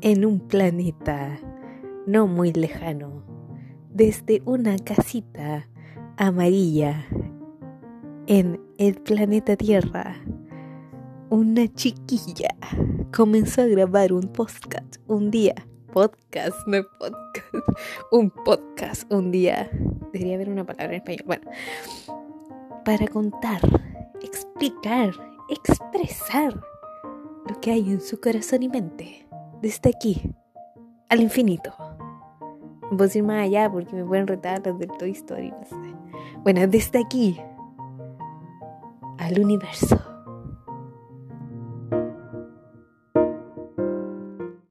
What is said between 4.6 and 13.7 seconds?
casita amarilla en el planeta Tierra, una chiquilla comenzó a